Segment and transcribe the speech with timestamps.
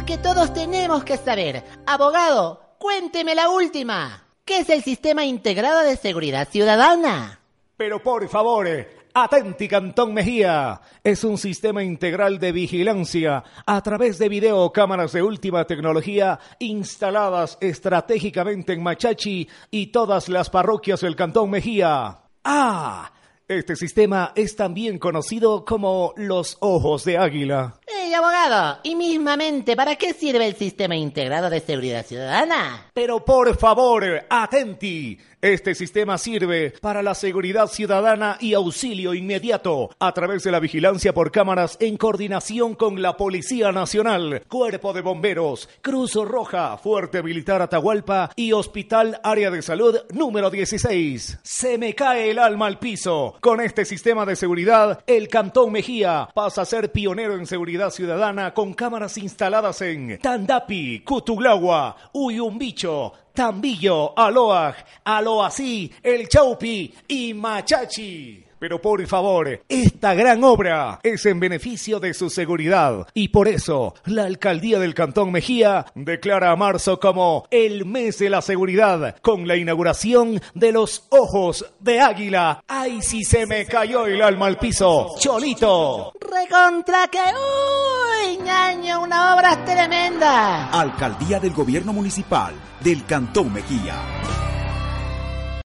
[0.00, 1.62] Porque todos tenemos que saber.
[1.86, 4.24] Abogado, cuénteme la última.
[4.46, 7.38] ¿Qué es el Sistema Integrado de Seguridad Ciudadana?
[7.76, 8.66] Pero por favor,
[9.12, 15.66] Atenti Cantón Mejía es un sistema integral de vigilancia a través de videocámaras de última
[15.66, 22.22] tecnología instaladas estratégicamente en Machachi y todas las parroquias del Cantón Mejía.
[22.42, 23.12] Ah,
[23.50, 27.79] este sistema es también conocido como los ojos de águila.
[28.10, 28.80] ¡Ey, abogado!
[28.82, 32.90] Y mismamente, ¿para qué sirve el Sistema Integrado de Seguridad Ciudadana?
[32.92, 35.16] Pero por favor, atenti.
[35.42, 41.14] Este sistema sirve para la seguridad ciudadana y auxilio inmediato a través de la vigilancia
[41.14, 47.62] por cámaras en coordinación con la Policía Nacional, Cuerpo de Bomberos, Cruz Roja, Fuerte Militar
[47.62, 51.38] Atahualpa y Hospital Área de Salud número 16.
[51.42, 53.36] Se me cae el alma al piso.
[53.40, 57.99] Con este sistema de seguridad, el Cantón Mejía pasa a ser pionero en seguridad ciudadana
[58.54, 68.49] con cámaras instaladas en Tandapi, Cutuglagua, Uyumbicho, Tambillo, Aloaj, Aloasí, El Chaupi y Machachi.
[68.60, 73.94] Pero por favor, esta gran obra es en beneficio de su seguridad y por eso
[74.04, 79.48] la alcaldía del Cantón Mejía declara a marzo como el mes de la seguridad con
[79.48, 82.62] la inauguración de los ojos de águila.
[82.68, 85.14] ¡Ay, si se me cayó el alma al piso!
[85.18, 86.12] ¡Cholito!
[86.20, 87.18] ¡Recontra que!
[87.18, 89.02] ¡Uy, ñaño!
[89.02, 90.68] Una obra tremenda.
[90.68, 92.52] Alcaldía del Gobierno Municipal
[92.84, 93.94] del Cantón Mejía.